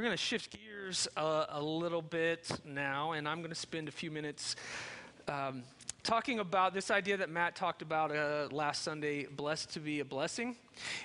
[0.00, 3.86] we're going to shift gears a, a, little bit now, and I'm going to spend
[3.86, 4.56] a few minutes
[5.28, 5.62] um,
[6.02, 10.04] talking about this idea that Matt talked about uh, last Sunday blessed to be a
[10.06, 10.56] blessing.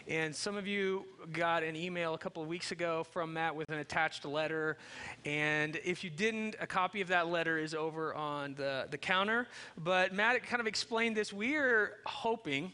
[0.08, 1.04] And some of you
[1.34, 4.78] got an email a couple of weeks ago from Matt with an attached letter.
[5.26, 9.46] And if you didn't, a copy of that letter is over on the, the counter.
[9.78, 11.34] But Matt kind of explained this.
[11.34, 12.72] We are hoping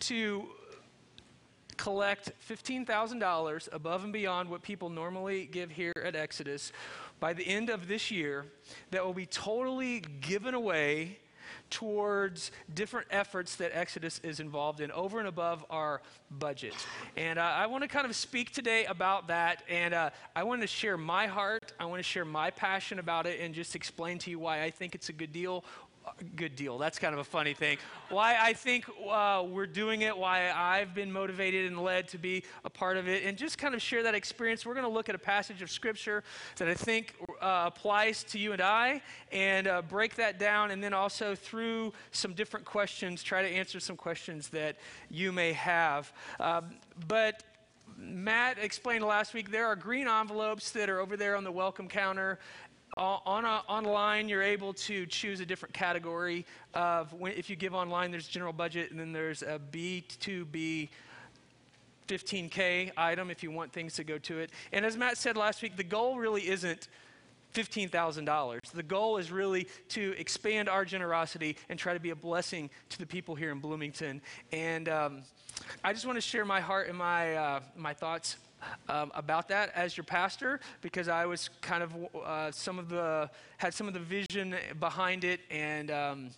[0.00, 0.48] to
[1.76, 6.72] collect $15,000 above and beyond what people normally give here at Exodus
[7.20, 8.46] by the end of this year
[8.90, 11.18] that will be totally given away
[11.70, 16.74] towards different efforts that Exodus is involved in over and above our budget.
[17.16, 19.62] And uh, I want to kind of speak today about that.
[19.68, 23.26] And uh, I want to share my heart, I want to share my passion about
[23.26, 25.64] it, and just explain to you why I think it's a good deal,
[26.36, 26.78] good deal.
[26.78, 27.78] That's kind of a funny thing.
[28.08, 32.44] Why I think uh, we're doing it, why I've been motivated and led to be
[32.64, 34.64] a part of it, and just kind of share that experience.
[34.64, 36.22] We're going to look at a passage of Scripture
[36.56, 40.82] that I think uh, applies to you and I, and uh, break that down, and
[40.82, 44.76] then also through some different questions, try to answer some questions that
[45.10, 46.12] you may have.
[46.40, 46.70] Um,
[47.08, 47.42] but
[47.96, 51.88] Matt explained last week there are green envelopes that are over there on the welcome
[51.88, 52.38] counter
[52.96, 57.74] on a, online, you're able to choose a different category of when, if you give
[57.74, 60.88] online, there's general budget, and then there's a B2B
[62.06, 64.50] 15K item if you want things to go to it.
[64.72, 66.88] And as Matt said last week, the goal really isn't
[67.54, 68.60] $15,000.
[68.72, 72.98] The goal is really to expand our generosity and try to be a blessing to
[72.98, 74.20] the people here in Bloomington.
[74.52, 75.22] And um,
[75.82, 78.36] I just want to share my heart and my, uh, my thoughts
[78.88, 81.92] um, about that as your pastor because I was kind of
[82.24, 85.90] uh, some of the had some of the vision behind it and.
[85.90, 86.30] Um,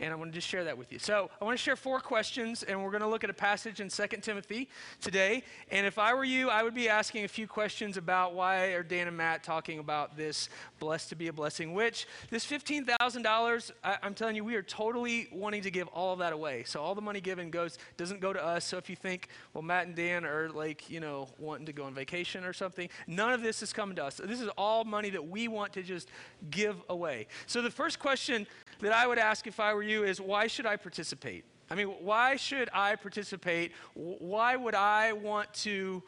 [0.00, 0.98] and I want to just share that with you.
[0.98, 3.80] So I want to share four questions, and we're going to look at a passage
[3.80, 4.68] in 2 Timothy
[5.00, 5.42] today.
[5.70, 8.82] And if I were you, I would be asking a few questions about why are
[8.82, 14.14] Dan and Matt talking about this blessed to be a blessing, which this $15,000, I'm
[14.14, 16.64] telling you, we are totally wanting to give all of that away.
[16.64, 18.64] So all the money given goes, doesn't go to us.
[18.64, 21.84] So if you think, well, Matt and Dan are like, you know, wanting to go
[21.84, 24.20] on vacation or something, none of this is coming to us.
[24.22, 26.08] This is all money that we want to just
[26.50, 27.26] give away.
[27.46, 28.46] So the first question
[28.80, 31.44] that I would ask if I were you is why should I participate?
[31.70, 33.72] I mean, why should I participate?
[33.94, 36.02] Why would I want to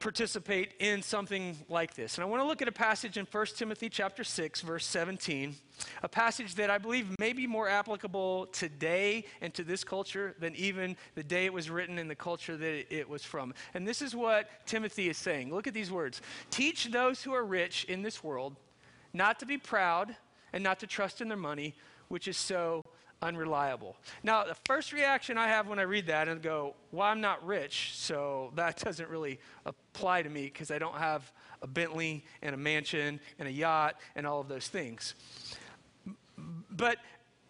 [0.00, 2.16] participate in something like this?
[2.16, 5.54] And I want to look at a passage in 1 Timothy chapter 6 verse 17,
[6.02, 10.56] a passage that I believe may be more applicable today and to this culture than
[10.56, 13.54] even the day it was written and the culture that it was from.
[13.74, 15.54] And this is what Timothy is saying.
[15.54, 16.22] Look at these words.
[16.50, 18.56] Teach those who are rich in this world
[19.12, 20.16] not to be proud
[20.52, 21.74] and not to trust in their money,
[22.10, 22.84] which is so
[23.22, 23.96] unreliable.
[24.22, 27.44] Now, the first reaction I have when I read that and go, well, I'm not
[27.46, 31.32] rich, so that doesn't really apply to me because I don't have
[31.62, 35.14] a Bentley and a mansion and a yacht and all of those things.
[36.70, 36.98] But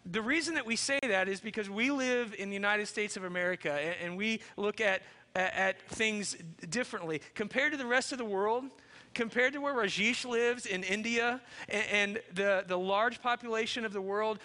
[0.05, 3.23] the reason that we say that is because we live in the United States of
[3.23, 5.01] America and, and we look at,
[5.35, 6.35] at, at things
[6.69, 7.21] differently.
[7.33, 8.65] Compared to the rest of the world,
[9.13, 14.01] compared to where Rajesh lives in India and, and the, the large population of the
[14.01, 14.39] world,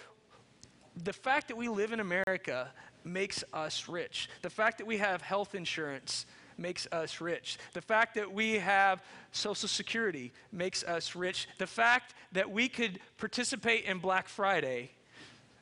[1.03, 2.71] the fact that we live in America
[3.03, 4.29] makes us rich.
[4.41, 6.25] The fact that we have health insurance
[6.57, 7.57] makes us rich.
[7.73, 11.47] The fact that we have Social Security makes us rich.
[11.57, 14.91] The fact that we could participate in Black Friday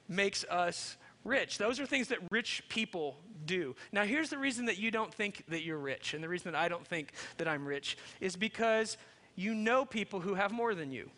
[0.08, 1.58] makes us rich.
[1.58, 3.76] Those are things that rich people do.
[3.92, 6.60] Now, here's the reason that you don't think that you're rich, and the reason that
[6.60, 8.98] I don't think that I'm rich is because
[9.36, 11.10] you know people who have more than you.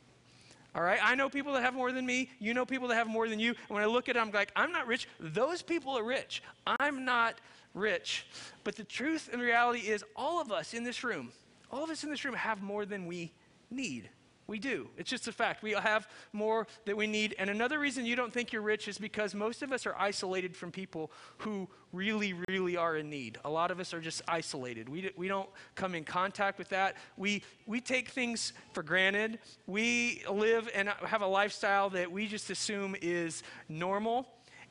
[0.76, 1.00] All right?
[1.02, 2.30] I know people that have more than me.
[2.40, 3.50] You know people that have more than you.
[3.50, 5.08] And when I look at it, I'm like, I'm not rich.
[5.20, 6.44] Those people are rich.
[6.80, 7.36] I'm not
[7.74, 8.28] rich.
[8.64, 11.32] But the truth and reality is, all of us in this room,
[11.72, 13.32] all of us in this room have more than we
[13.72, 14.10] need.
[14.48, 14.88] We do.
[14.98, 15.62] It's just a fact.
[15.62, 17.36] We have more that we need.
[17.38, 20.56] And another reason you don't think you're rich is because most of us are isolated
[20.56, 23.40] from people who really, really are in need.
[23.44, 24.88] A lot of us are just isolated.
[24.88, 26.96] We, we don't come in contact with that.
[27.18, 29.40] We, we take things for granted.
[29.66, 34.28] We live and have a lifestyle that we just assume is normal.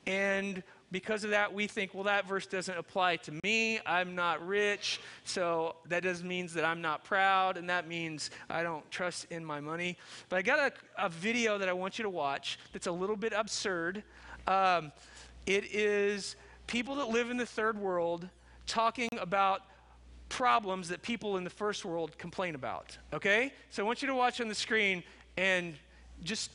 [0.06, 3.80] And because of that, we think, well, that verse doesn't apply to me.
[3.84, 8.62] I'm not rich, so that just means that I'm not proud, and that means I
[8.62, 9.96] don't trust in my money.
[10.28, 13.16] But I got a, a video that I want you to watch that's a little
[13.16, 14.04] bit absurd.
[14.46, 14.92] Um,
[15.46, 16.36] it is
[16.66, 18.28] people that live in the third world
[18.66, 19.62] talking about
[20.28, 22.96] problems that people in the first world complain about.
[23.12, 23.52] Okay?
[23.70, 25.02] So I want you to watch on the screen
[25.36, 25.74] and
[26.22, 26.50] just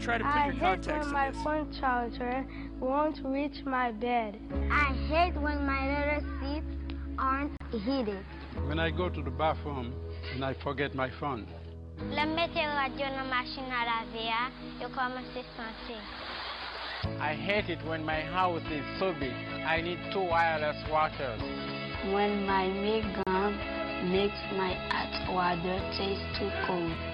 [0.00, 2.46] try to put I your hate context when my phone charger
[2.80, 4.38] won't reach my bed.
[4.70, 8.24] I hate when my little seats aren't heated.
[8.66, 9.92] when I go to the bathroom
[10.34, 11.46] and I forget my phone.
[12.10, 15.26] Le mette radio dans machine à laver, ah, yo commence
[15.56, 15.98] sentir.
[17.20, 19.32] I hate it when my house is so big.
[19.66, 21.40] I need two wireless washers.
[22.12, 22.68] When my
[23.24, 23.56] gun
[24.10, 27.07] makes my hot water taste too cold.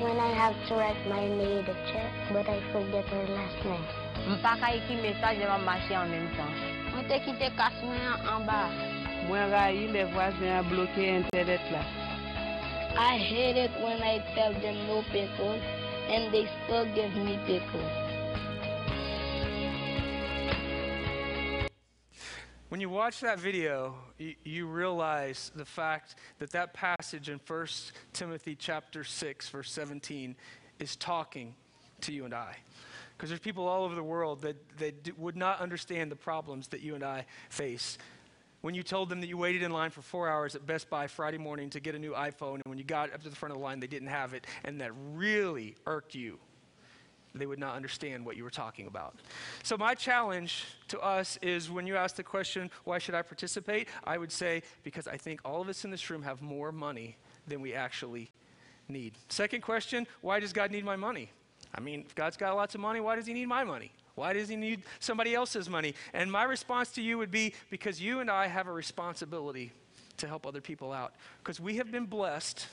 [0.00, 3.86] When I have to write my nature, but I forget her last name.
[4.28, 6.52] M pa ka eki mesaj devan mache an menm tan.
[6.92, 8.68] M te kite kasmen an ba.
[9.28, 11.80] Mwen rayi le vwazen a bloke internet la.
[12.98, 15.62] I hate it when I tell them no pickles
[16.12, 18.05] and they still give me pickles.
[22.68, 27.66] When you watch that video, you, you, realize the fact that that passage in 1
[28.12, 30.34] Timothy chapter 6 verse 17
[30.80, 31.54] is talking
[32.00, 32.56] to you and I.
[33.16, 36.80] Because there's people all over the world that, that would not understand the problems that
[36.80, 37.98] you and I face.
[38.62, 41.06] When you told them that you waited in line for four hours at Best Buy
[41.06, 43.52] Friday morning to get a new iPhone, and when you got up to the front
[43.52, 46.40] of the line, they didn't have it, and that really irked you,
[47.40, 49.14] they would not understand what you were talking about.
[49.62, 53.88] So, my challenge to us is when you ask the question, why should I participate?
[54.04, 57.16] I would say, because I think all of us in this room have more money
[57.46, 58.30] than we actually
[58.88, 59.14] need.
[59.28, 61.30] Second question, why does God need my money?
[61.74, 63.92] I mean, if God's got lots of money, why does he need my money?
[64.14, 65.94] Why does he need somebody else's money?
[66.14, 69.72] And my response to you would be because you and I have a responsibility
[70.16, 71.14] to help other people out.
[71.38, 72.66] Because we have been blessed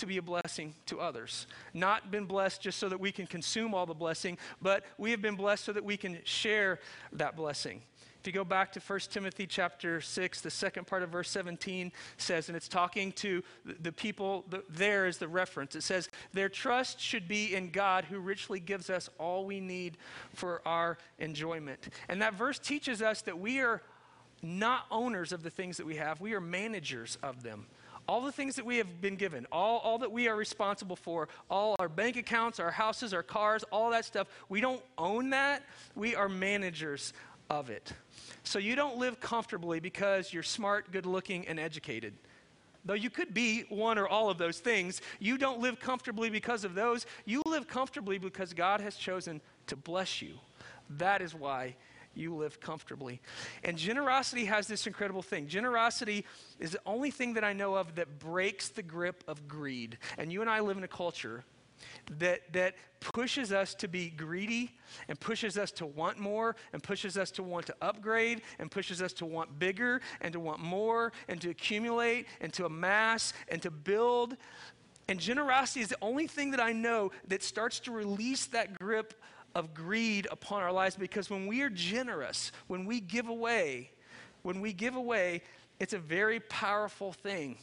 [0.00, 1.46] to be a blessing to others.
[1.72, 5.22] Not been blessed just so that we can consume all the blessing, but we have
[5.22, 6.80] been blessed so that we can share
[7.12, 7.82] that blessing.
[8.20, 11.90] If you go back to 1 Timothy chapter 6, the second part of verse 17
[12.18, 15.74] says, and it's talking to the people, the, there is the reference.
[15.74, 19.96] It says, Their trust should be in God who richly gives us all we need
[20.34, 21.88] for our enjoyment.
[22.10, 23.80] And that verse teaches us that we are
[24.42, 27.66] not owners of the things that we have, we are managers of them
[28.10, 31.28] all the things that we have been given, all, all that we are responsible for,
[31.48, 35.62] all our bank accounts, our houses, our cars, all that stuff, we don't own that.
[35.94, 37.12] We are managers
[37.50, 37.92] of it.
[38.42, 42.12] So you don't live comfortably because you're smart, good looking, and educated.
[42.84, 46.64] Though you could be one or all of those things, you don't live comfortably because
[46.64, 47.06] of those.
[47.26, 50.34] You live comfortably because God has chosen to bless you.
[50.98, 51.76] That is why
[52.20, 53.20] you live comfortably.
[53.64, 55.48] And generosity has this incredible thing.
[55.48, 56.24] Generosity
[56.58, 59.98] is the only thing that I know of that breaks the grip of greed.
[60.18, 61.44] And you and I live in a culture
[62.18, 64.72] that, that pushes us to be greedy
[65.08, 69.00] and pushes us to want more and pushes us to want to upgrade and pushes
[69.00, 73.62] us to want bigger and to want more and to accumulate and to amass and
[73.62, 74.36] to build.
[75.08, 79.14] And generosity is the only thing that I know that starts to release that grip
[79.54, 83.90] of greed upon our lives because when we are generous, when we give away,
[84.42, 85.42] when we give away,
[85.78, 87.56] it's a very powerful thing.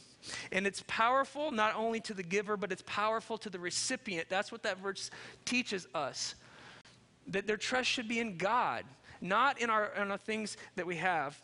[0.50, 4.28] And it's powerful not only to the giver, but it's powerful to the recipient.
[4.28, 5.10] That's what that verse
[5.44, 6.34] teaches us.
[7.28, 8.84] That their trust should be in God,
[9.20, 11.40] not in our, in our things that we have.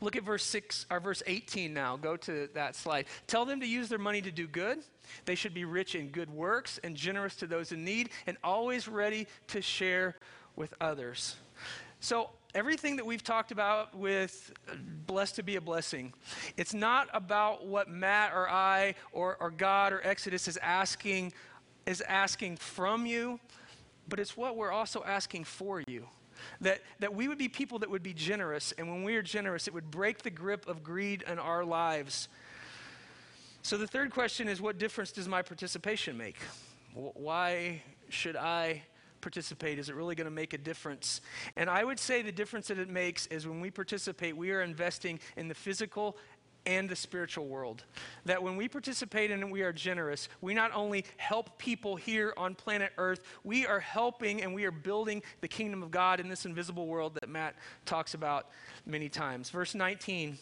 [0.00, 1.96] Look at verse 6 or verse 18 now.
[1.96, 3.06] Go to that slide.
[3.26, 4.78] Tell them to use their money to do good.
[5.24, 8.88] They should be rich in good works and generous to those in need and always
[8.88, 10.16] ready to share
[10.56, 11.36] with others.
[12.00, 14.52] So everything that we've talked about with
[15.06, 16.12] blessed to be a blessing,
[16.56, 21.32] it's not about what Matt or I or, or God or Exodus is asking,
[21.86, 23.40] is asking from you,
[24.08, 26.06] but it's what we're also asking for you.
[26.60, 29.68] That, that we would be people that would be generous, and when we are generous,
[29.68, 32.28] it would break the grip of greed in our lives.
[33.62, 36.36] So the third question is what difference does my participation make?
[36.94, 38.82] Why should I
[39.20, 39.80] participate?
[39.80, 41.20] Is it really going to make a difference?
[41.56, 44.62] And I would say the difference that it makes is when we participate, we are
[44.62, 46.16] investing in the physical
[46.66, 47.84] and the spiritual world.
[48.24, 52.54] That when we participate and we are generous, we not only help people here on
[52.54, 56.44] planet Earth, we are helping and we are building the kingdom of God in this
[56.44, 57.54] invisible world that Matt
[57.86, 58.48] talks about
[58.84, 59.48] many times.
[59.50, 60.36] Verse 19.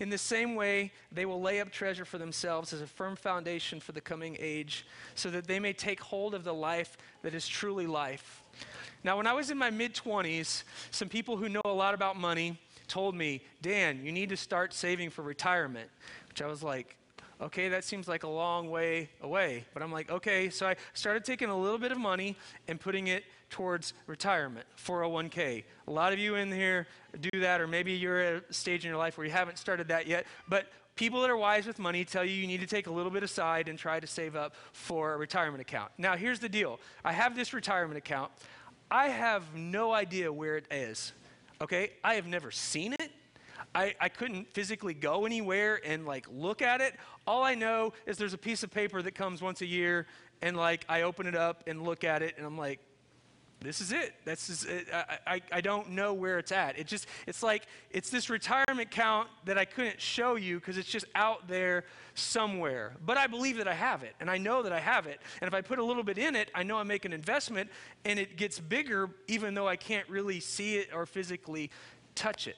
[0.00, 3.80] In the same way, they will lay up treasure for themselves as a firm foundation
[3.80, 7.46] for the coming age, so that they may take hold of the life that is
[7.46, 8.42] truly life.
[9.04, 12.16] Now, when I was in my mid 20s, some people who know a lot about
[12.16, 12.58] money
[12.88, 15.90] told me, Dan, you need to start saving for retirement,
[16.28, 16.96] which I was like,
[17.40, 19.64] okay, that seems like a long way away.
[19.74, 20.48] But I'm like, okay.
[20.48, 22.36] So I started taking a little bit of money
[22.68, 25.64] and putting it towards retirement, 401k.
[25.88, 26.86] A lot of you in here
[27.20, 29.88] do that, or maybe you're at a stage in your life where you haven't started
[29.88, 30.26] that yet.
[30.48, 33.10] But people that are wise with money tell you you need to take a little
[33.10, 35.90] bit aside and try to save up for a retirement account.
[35.98, 38.30] Now, here's the deal I have this retirement account.
[38.90, 41.12] I have no idea where it is.
[41.62, 41.92] Okay?
[42.02, 43.10] I have never seen it.
[43.74, 46.94] I, I couldn't physically go anywhere and like look at it.
[47.26, 50.06] All I know is there's a piece of paper that comes once a year,
[50.42, 52.80] and like I open it up and look at it, and I'm like,
[53.62, 54.14] this is it.
[54.24, 54.66] That's.
[54.92, 56.78] I, I, I don't know where it's at.
[56.78, 60.88] It just, it's like, it's this retirement count that I couldn't show you because it's
[60.88, 62.94] just out there somewhere.
[63.04, 65.20] But I believe that I have it, and I know that I have it.
[65.40, 67.70] And if I put a little bit in it, I know I make an investment,
[68.04, 71.70] and it gets bigger even though I can't really see it or physically
[72.14, 72.56] touch it.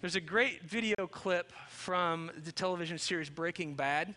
[0.00, 4.14] There's a great video clip from the television series Breaking Bad.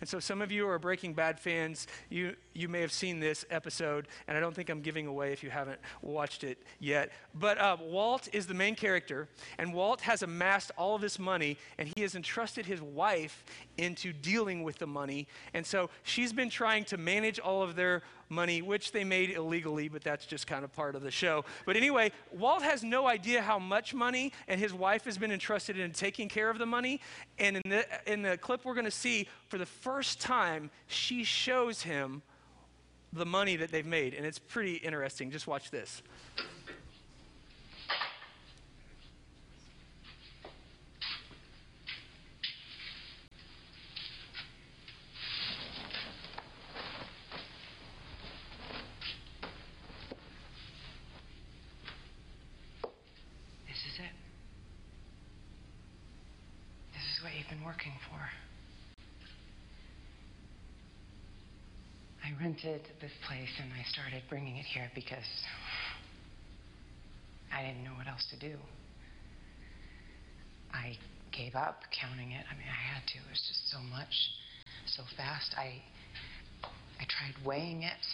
[0.00, 1.86] And so, some of you are Breaking Bad fans.
[2.08, 5.42] You, you may have seen this episode, and I don't think I'm giving away if
[5.42, 7.12] you haven't watched it yet.
[7.34, 11.56] But uh, Walt is the main character, and Walt has amassed all of this money,
[11.78, 13.44] and he has entrusted his wife
[13.76, 15.26] into dealing with the money.
[15.54, 19.88] And so, she's been trying to manage all of their money, which they made illegally,
[19.88, 21.44] but that's just kind of part of the show.
[21.66, 25.78] But anyway, Walt has no idea how much money, and his wife has been entrusted
[25.78, 27.00] in taking care of the money.
[27.38, 31.24] And in the, in the clip we're going to see, for the first time, she
[31.24, 32.22] shows him
[33.12, 34.14] the money that they've made.
[34.14, 35.30] And it's pretty interesting.
[35.30, 36.02] Just watch this.
[53.66, 54.14] This is it.
[56.92, 58.18] This is what you've been working for.
[62.24, 62.32] I
[62.68, 65.24] rented this place and I started bringing it here because
[67.54, 68.56] I didn't know what else to do.
[70.72, 70.96] I
[71.32, 72.44] gave up counting it.
[72.50, 73.18] I mean, I had to.
[73.18, 74.12] It was just so much,
[74.86, 75.54] so fast.
[75.56, 75.80] I
[77.00, 78.04] I tried weighing it.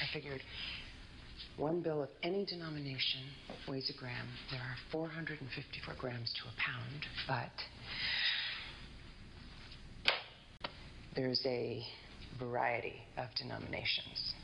[0.00, 0.40] I figured
[1.56, 3.20] one bill of any denomination
[3.68, 4.26] weighs a gram.
[4.50, 7.50] There are 454 grams to a pound, but
[11.14, 11.82] there's a
[12.38, 14.34] variety of denominations.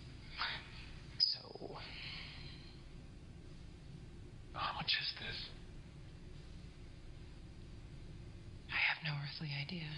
[1.18, 1.76] So,
[4.54, 5.48] How much is this?
[8.68, 9.88] I have no earthly idea.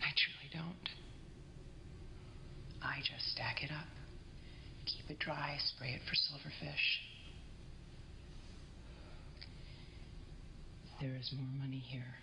[0.00, 0.88] I truly don't.
[2.82, 3.88] I just stack it up,
[4.86, 7.00] keep it dry, spray it for silverfish.
[11.00, 12.14] There is more money here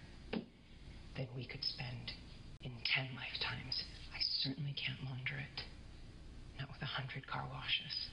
[1.15, 2.11] than we could spend
[2.63, 3.83] in ten lifetimes.
[4.13, 5.63] I certainly can't launder it.
[6.59, 8.09] Not with a hundred car washes.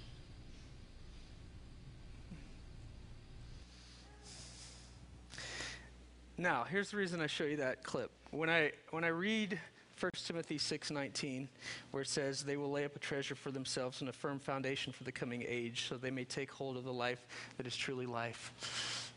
[6.36, 8.12] Now, here's the reason I show you that clip.
[8.30, 9.58] When I when I read
[9.98, 11.48] 1 Timothy 6:19,
[11.90, 14.92] where it says, "They will lay up a treasure for themselves and a firm foundation
[14.92, 17.26] for the coming age, so they may take hold of the life
[17.56, 19.12] that is truly life."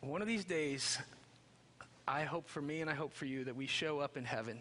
[0.00, 0.98] One of these days,
[2.06, 4.60] I hope for me and I hope for you that we show up in heaven,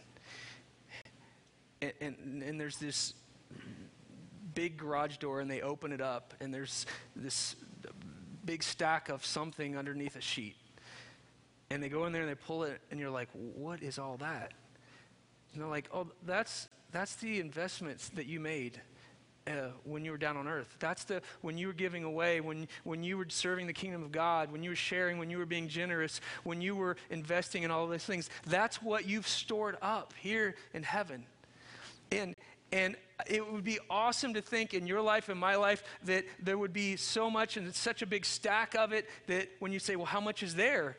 [1.82, 3.14] and, and, and there's this
[4.54, 7.56] big garage door, and they open it up, and there's this
[8.46, 10.56] big stack of something underneath a sheet.
[11.70, 14.18] And they go in there and they pull it and you're like what is all
[14.18, 14.52] that?
[15.54, 18.82] And they're like oh that's that's the investments that you made
[19.48, 20.76] uh, when you were down on earth.
[20.80, 24.12] That's the when you were giving away when when you were serving the kingdom of
[24.12, 27.72] god when you were sharing when you were being generous when you were investing in
[27.72, 31.26] all those things that's what you've stored up here in heaven.
[32.12, 32.36] And
[32.72, 32.96] and
[33.30, 36.74] it would be awesome to think in your life and my life that there would
[36.74, 40.06] be so much and such a big stack of it that when you say well
[40.06, 40.98] how much is there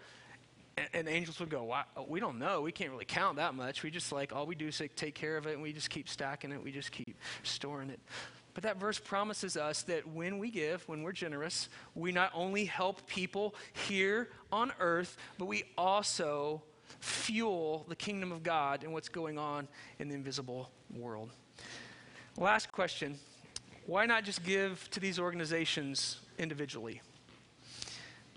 [0.77, 2.63] and, and angels would go, "Why- we don't know.
[2.63, 3.83] We can't really count that much.
[3.83, 6.09] We just like, all we do is take care of it and we just keep
[6.09, 6.63] stacking it.
[6.63, 8.01] We just keep storing it.
[8.55, 12.67] But that verse promises us that when we give, when we're generous, we not only
[12.67, 16.63] help people here on earth, but we also
[17.01, 21.31] fuel the kingdom of God and what's going on in the invisible world.
[22.37, 23.19] Last question
[23.87, 27.01] why not just give to these organizations individually?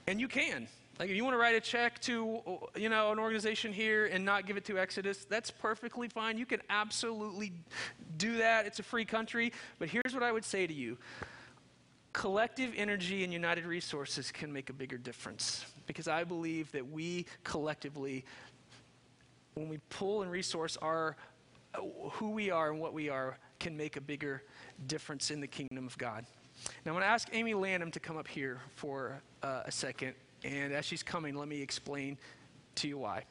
[0.07, 0.67] And you can.
[0.97, 2.41] Like, if you want to write a check to,
[2.75, 6.37] you know, an organization here and not give it to Exodus, that's perfectly fine.
[6.37, 7.51] You can absolutely
[8.17, 8.65] do that.
[8.65, 9.51] It's a free country.
[9.77, 10.97] But here's what I would say to you
[12.13, 17.25] collective energy and united resources can make a bigger difference because I believe that we
[17.43, 18.23] collectively,
[19.55, 21.17] when we pull and resource our
[22.13, 24.43] who we are and what we are, can make a bigger
[24.87, 26.25] difference in the kingdom of God.
[26.85, 30.13] Now, I'm going to ask Amy Lanham to come up here for uh, a second.
[30.45, 32.17] And as she's coming, let me explain
[32.75, 33.23] to you why.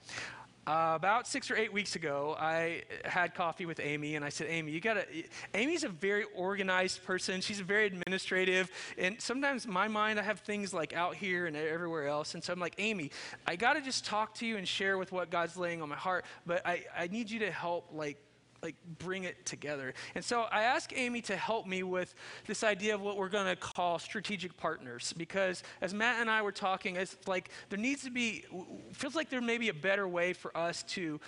[0.66, 4.46] Uh, about six or eight weeks ago, I had coffee with Amy, and I said,
[4.48, 5.04] Amy, you gotta.
[5.52, 7.42] Amy's a very organized person.
[7.42, 12.08] She's very administrative, and sometimes my mind, I have things like out here and everywhere
[12.08, 12.32] else.
[12.34, 13.10] And so I'm like, Amy,
[13.46, 16.24] I gotta just talk to you and share with what God's laying on my heart,
[16.46, 18.16] but I, I need you to help, like,
[18.64, 19.94] like bring it together.
[20.14, 22.14] And so I asked Amy to help me with
[22.46, 26.42] this idea of what we're going to call strategic partners because as Matt and I
[26.42, 28.44] were talking, it's like there needs to be
[28.92, 31.20] feels like there may be a better way for us to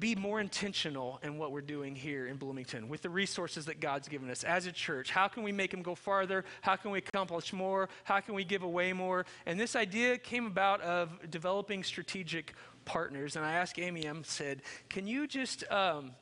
[0.00, 4.08] be more intentional in what we're doing here in Bloomington with the resources that God's
[4.08, 5.10] given us as a church.
[5.10, 6.44] How can we make them go farther?
[6.60, 7.88] How can we accomplish more?
[8.04, 9.24] How can we give away more?
[9.46, 12.54] And this idea came about of developing strategic
[12.86, 13.36] partners.
[13.36, 16.12] And I asked Amy, I said, can you just um,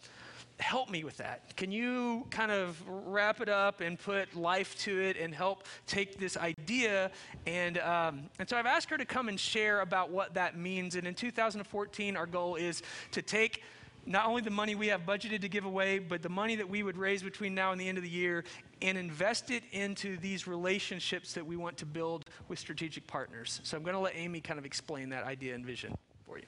[0.58, 1.56] help me with that?
[1.56, 6.18] Can you kind of wrap it up and put life to it and help take
[6.18, 7.10] this idea?
[7.46, 10.96] And, um, and so I've asked her to come and share about what that means.
[10.96, 13.62] And in 2014, our goal is to take
[14.06, 16.82] not only the money we have budgeted to give away, but the money that we
[16.82, 18.44] would raise between now and the end of the year
[18.82, 23.60] and invest it into these relationships that we want to build with strategic partners.
[23.64, 26.44] So I'm going to let Amy kind of explain that idea and vision for you.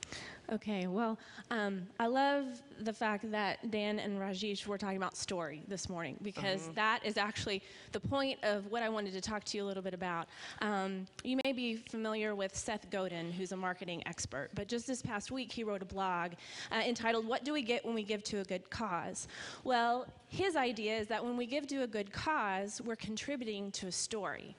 [0.52, 1.18] Okay, well,
[1.50, 6.16] um, I love the fact that Dan and Rajesh were talking about story this morning
[6.22, 6.72] because Uh-huh.
[6.76, 9.82] that is actually the point of what I wanted to talk to you a little
[9.82, 10.28] bit about.
[10.60, 15.02] Um, you may be familiar with Seth Godin, who's a marketing expert, but just this
[15.02, 16.32] past week he wrote a blog
[16.70, 19.26] uh, entitled, What Do We Get When We Give to a Good Cause?
[19.64, 23.88] Well, his idea is that when we give to a good cause, we're contributing to
[23.88, 24.54] a story.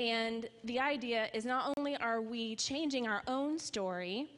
[0.00, 4.30] And the idea is not only are we changing our own story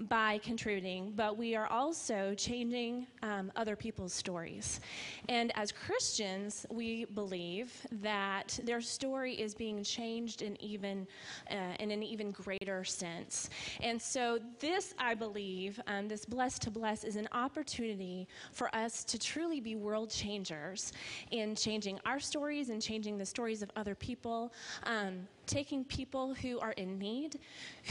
[0.00, 4.80] by contributing, but we are also changing um, other people's stories.
[5.28, 11.06] And as Christians, we believe that their story is being changed in even
[11.50, 13.50] uh, in an even greater sense.
[13.80, 19.04] And so, this, I believe, um, this blessed to bless, is an opportunity for us
[19.04, 20.92] to truly be world changers
[21.30, 24.52] in changing our stories and changing the stories of other people.
[24.84, 27.38] Um, taking people who are in need,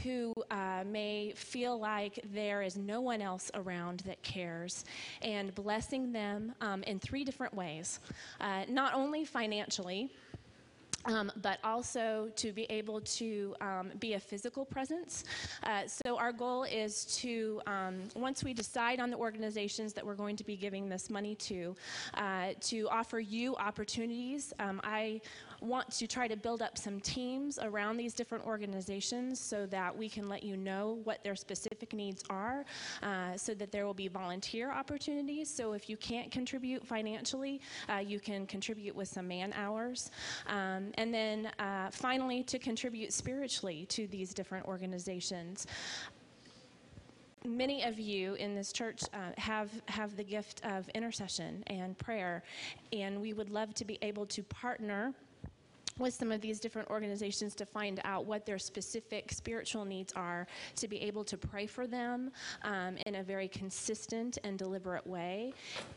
[0.04, 4.86] who uh, may feel like there is no one else around that cares,
[5.22, 8.00] and blessing them um, in three different ways.
[8.40, 10.10] Uh, not only financially,
[11.08, 15.24] um, but also to be able to um, be a physical presence.
[15.64, 20.16] Uh, so, our goal is to, um, once we decide on the organizations that we're
[20.16, 21.76] going to be giving this money to,
[22.16, 24.54] uh, to offer you opportunities.
[24.60, 25.22] Um, I
[25.62, 30.10] want to try to build up some teams around these different organizations so that we
[30.10, 32.66] can let you know what their specific needs are,
[33.04, 35.50] uh, so that there will be volunteer opportunities.
[35.50, 40.12] So, if you can't contribute financially, uh, you can contribute with some man hours.
[40.48, 45.68] Um, and then uh, finally, to contribute spiritually to these different organizations.
[47.46, 52.44] Many of you in this church uh, have, have the gift of intercession and prayer,
[52.92, 55.14] and we would love to be able to partner
[56.00, 60.48] with some of these different organizations to find out what their specific spiritual needs are,
[60.76, 62.32] to be able to pray for them
[62.64, 65.54] um, in a very consistent and deliberate way.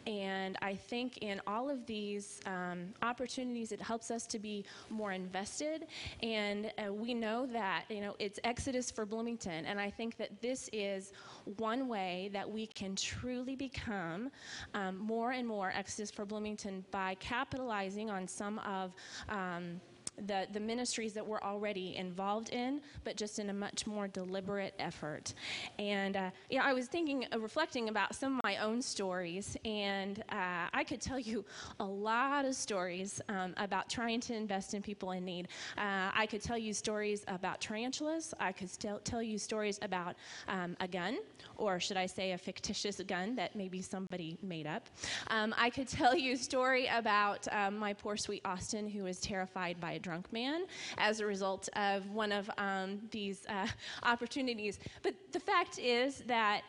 [0.07, 5.13] And I think in all of these um, opportunities, it helps us to be more
[5.13, 5.87] invested.
[6.23, 9.67] And uh, we know that, you know, it's Exodus for Bloomington.
[9.67, 11.13] And I think that this is
[11.57, 14.31] one way that we can truly become
[14.75, 18.95] um, more and more Exodus for Bloomington by capitalizing on some of
[19.29, 19.81] um,
[20.27, 24.75] the, the ministries that we're already involved in, but just in a much more deliberate
[24.79, 25.35] effort.
[25.79, 30.23] And uh, yeah, I was thinking, uh, reflecting about some of my own stories, and
[30.31, 31.45] uh, I could tell you
[31.79, 35.49] a lot of stories um, about trying to invest in people in need.
[35.79, 38.35] Uh, I could tell you stories about tarantulas.
[38.41, 40.17] I could still tell you stories about
[40.49, 41.19] um, a gun,
[41.57, 44.89] or should I say, a fictitious gun that maybe somebody made up.
[45.29, 49.21] Um, I could tell you a story about um, my poor sweet Austin, who was
[49.21, 50.63] terrified by a drunk man
[50.99, 53.69] as a result of one of um, these uh,
[54.03, 54.81] opportunities.
[55.05, 56.63] But the fact is that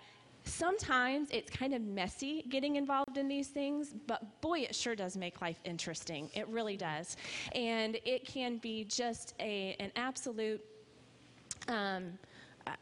[0.44, 5.18] sometimes it's kind of messy getting involved in these things, but boy, it sure does
[5.18, 6.30] make life interesting.
[6.36, 7.18] It really does.
[7.56, 10.64] And it can be just a, an absolute.
[11.68, 12.14] Um,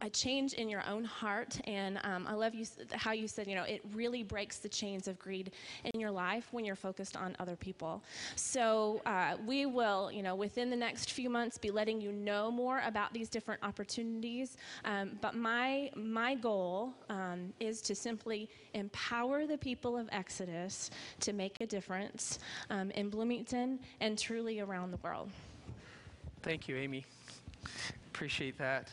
[0.02, 1.60] a change in your own heart.
[1.66, 5.08] And um, I love you how you said, you know, it really breaks the chains
[5.08, 5.52] of greed
[5.84, 8.02] in your life when you're focused on other people.
[8.36, 12.52] So uh, we will, you know, within the next few months, be letting you know
[12.52, 14.58] more about these different opportunities.
[14.86, 21.34] Um, but my my goal um, is to simply empower the people of Exodus to
[21.34, 22.40] make a difference
[22.70, 25.30] um, in Bloomington and truly around the world.
[26.42, 27.06] Thank you, Amy.
[28.14, 28.90] Appreciate that.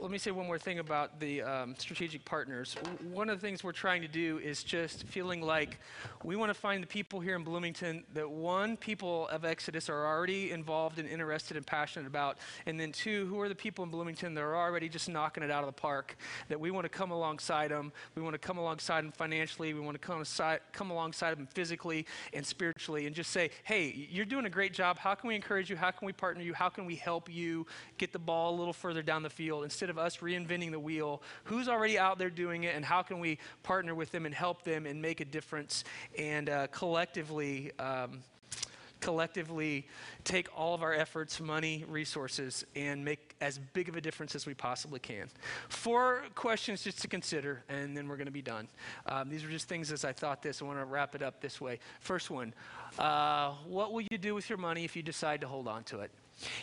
[0.00, 2.74] Let me say one more thing about the um, strategic partners.
[2.82, 5.78] W- One of the things we're trying to do is just feeling like
[6.24, 10.06] we want to find the people here in Bloomington that one, people of Exodus are
[10.06, 13.90] already involved and interested and passionate about, and then two, who are the people in
[13.90, 16.16] Bloomington that are already just knocking it out of the park,
[16.48, 17.92] that we want to come alongside them.
[18.14, 19.74] We want to come alongside them financially.
[19.74, 24.08] We want to come, aside, come alongside them physically and spiritually and just say, hey,
[24.10, 24.96] you're doing a great job.
[24.96, 25.76] How can we encourage you?
[25.76, 26.54] How can we partner you?
[26.54, 27.66] How can we help you
[27.98, 31.22] get the ball a little further down the field instead of us reinventing the wheel?
[31.44, 34.62] Who's already out there doing it, and how can we partner with them and help
[34.62, 35.84] them and make a difference
[36.18, 37.72] and uh, collectively?
[37.78, 38.22] Um,
[39.00, 39.86] collectively
[40.24, 44.46] take all of our efforts, money, resources, and make as big of a difference as
[44.46, 45.28] we possibly can.
[45.68, 48.68] Four questions just to consider, and then we're going to be done.
[49.06, 50.62] Um, these are just things as I thought this.
[50.62, 51.78] I want to wrap it up this way.
[52.00, 52.54] First one
[52.98, 56.00] uh, What will you do with your money if you decide to hold on to
[56.00, 56.10] it?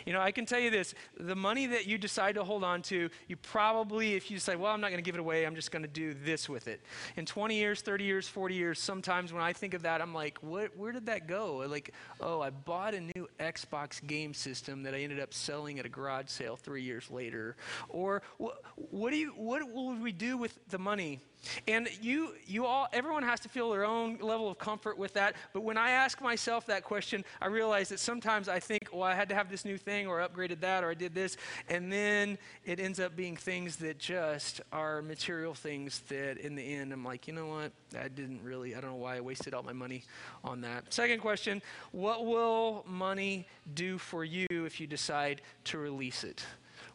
[0.06, 2.82] You know, I can tell you this the money that you decide to hold on
[2.82, 5.54] to, you probably, if you say, well, I'm not going to give it away, I'm
[5.54, 6.80] just going to do this with it.
[7.16, 10.38] In 20 years, 30 years, 40 years, sometimes when I think of that, I'm like,
[10.42, 11.64] what, where did that go?
[11.68, 15.86] Like, oh, I bought a new Xbox game system that I ended up selling at
[15.86, 17.56] a garage sale three years later.
[17.88, 18.56] Or wh-
[18.92, 21.20] what, do you, what will we do with the money?
[21.66, 25.36] And you, you all, everyone has to feel their own level of comfort with that.
[25.52, 29.04] But when I ask myself that question, I realize that sometimes I think, well, oh,
[29.04, 31.36] I had to have this new thing, or upgraded that, or I did this,
[31.68, 36.62] and then it ends up being things that just are material things that, in the
[36.62, 37.72] end, I'm like, you know what?
[37.98, 38.74] I didn't really.
[38.74, 40.04] I don't know why I wasted all my money
[40.44, 40.92] on that.
[40.92, 46.44] Second question: What will money do for you if you decide to release it?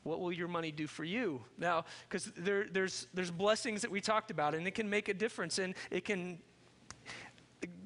[0.04, 1.42] what will your money do for you?
[1.58, 5.14] Now, because there, there's, there's blessings that we talked about, and it can make a
[5.14, 6.40] difference, and it can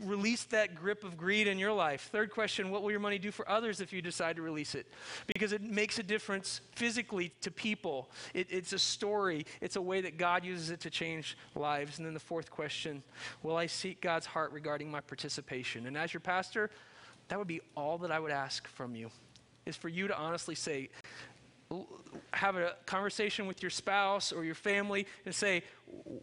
[0.04, 2.10] release that grip of greed in your life.
[2.12, 4.88] Third question what will your money do for others if you decide to release it?
[5.26, 8.10] Because it makes a difference physically to people.
[8.34, 11.98] It, it's a story, it's a way that God uses it to change lives.
[11.98, 13.04] And then the fourth question
[13.44, 15.88] will I seek God's heart regarding my participation?
[15.88, 16.70] And as your pastor,
[17.30, 19.10] that would be all that I would ask from you.
[19.66, 20.90] Is for you to honestly say,
[22.32, 25.64] have a conversation with your spouse or your family and say,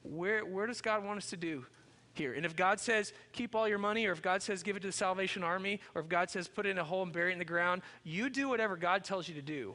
[0.02, 1.66] where, where does God want us to do
[2.16, 2.34] here?
[2.34, 4.88] And if God says, keep all your money, or if God says, give it to
[4.88, 7.34] the Salvation Army, or if God says, put it in a hole and bury it
[7.34, 9.74] in the ground, you do whatever God tells you to do.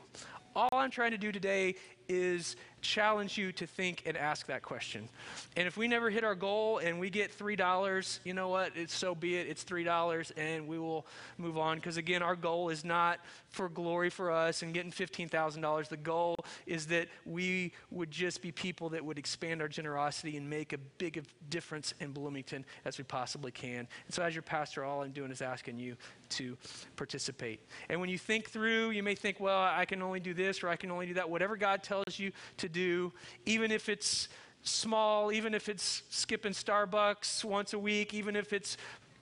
[0.55, 1.75] All I'm trying to do today
[2.09, 5.07] is challenge you to think and ask that question.
[5.55, 8.71] And if we never hit our goal and we get $3, you know what?
[8.75, 9.47] It's so be it.
[9.47, 11.05] It's $3 and we will
[11.37, 11.77] move on.
[11.77, 13.19] Because again, our goal is not
[13.49, 15.89] for glory for us and getting $15,000.
[15.89, 20.49] The goal is that we would just be people that would expand our generosity and
[20.49, 23.79] make a big difference in Bloomington as we possibly can.
[23.79, 25.95] And so, as your pastor, all I'm doing is asking you
[26.29, 26.55] to
[26.95, 27.59] participate.
[27.89, 30.69] And when you think through, you may think, well, I can only do this or
[30.69, 31.29] I can only do that.
[31.29, 33.11] Whatever God tells you to do,
[33.45, 34.29] even if it's
[34.63, 38.77] small, even if it's skipping Starbucks once a week, even if it's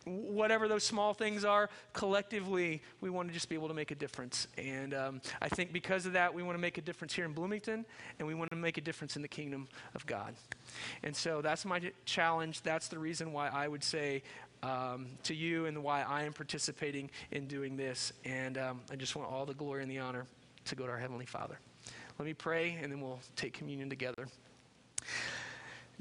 [0.07, 3.95] whatever those small things are, collectively, we want to just be able to make a
[3.95, 4.47] difference.
[4.57, 7.33] And um, I think because of that, we want to make a difference here in
[7.33, 7.85] Bloomington,
[8.19, 10.33] and we want to make a difference in the kingdom of God.
[11.03, 12.61] And so that's my challenge.
[12.61, 14.23] That's the reason why I would say
[14.63, 18.13] um, to you and why I am participating in doing this.
[18.25, 20.25] And um, I just want all the glory and the honor
[20.65, 21.59] to go to our Heavenly Father.
[22.19, 24.27] Let me pray, and then we'll take communion together.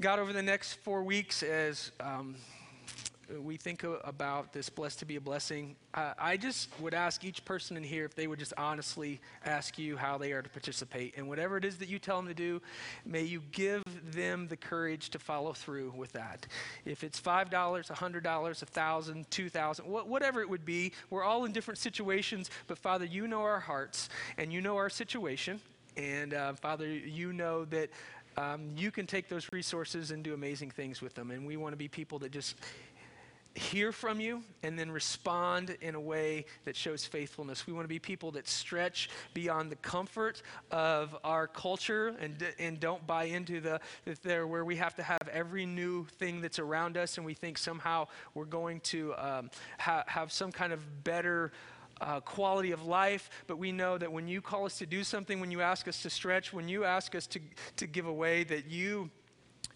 [0.01, 2.35] God, over the next four weeks, as um,
[3.39, 7.45] we think about this blessed to be a blessing, uh, I just would ask each
[7.45, 11.15] person in here if they would just honestly ask you how they are to participate.
[11.17, 12.63] And whatever it is that you tell them to do,
[13.05, 16.47] may you give them the courage to follow through with that.
[16.83, 22.49] If it's $5, $100, $1,000, $2,000, whatever it would be, we're all in different situations,
[22.65, 25.61] but Father, you know our hearts and you know our situation.
[25.97, 27.89] And uh, Father, you know that
[28.37, 31.31] um, you can take those resources and do amazing things with them.
[31.31, 32.55] And we want to be people that just
[33.55, 37.65] hear from you and then respond in a way that shows faithfulness.
[37.65, 42.79] We want to be people that stretch beyond the comfort of our culture and, and
[42.79, 43.79] don't buy into the
[44.21, 47.57] there where we have to have every new thing that's around us and we think
[47.57, 51.51] somehow we're going to um, ha- have some kind of better
[52.01, 55.39] uh, quality of life, but we know that when you call us to do something,
[55.39, 57.39] when you ask us to stretch, when you ask us to,
[57.75, 59.09] to give away, that you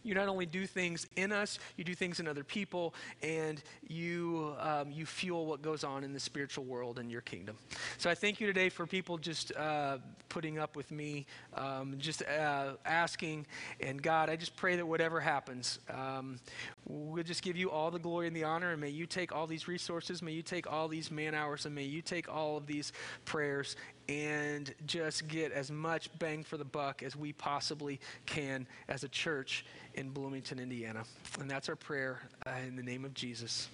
[0.04, 4.56] you not only do things in us, you do things in other people, and you,
[4.60, 7.58] um, you fuel what goes on in the spiritual world in your kingdom.
[7.98, 9.98] So I thank you today for people just uh,
[10.30, 13.46] putting up with me, um, just uh, asking.
[13.80, 16.40] And God, I just pray that whatever happens, um,
[16.88, 19.48] we'll just give you all the glory and the honor, and may you take all
[19.48, 22.66] these resources, may you take all these man hours, and may you take all of
[22.68, 22.94] these
[23.26, 23.76] prayers
[24.12, 29.08] and just get as much bang for the buck as we possibly can as a
[29.08, 31.04] church in Bloomington, Indiana.
[31.40, 33.70] And that's our prayer uh, in the name of Jesus.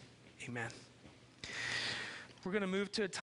[0.47, 0.69] Amen.
[2.43, 3.09] We're going to move to a.